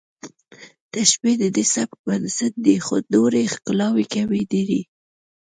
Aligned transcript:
تشبیه 0.93 1.35
د 1.41 1.43
دې 1.55 1.65
سبک 1.73 1.99
بنسټ 2.07 2.53
دی 2.65 2.75
خو 2.85 2.95
نورې 3.13 3.41
ښکلاوې 3.53 4.05
کمې 4.13 4.43
دي 4.51 4.81